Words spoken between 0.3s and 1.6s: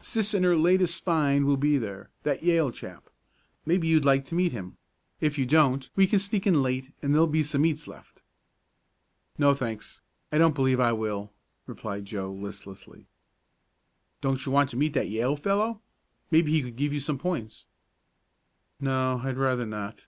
and her latest find will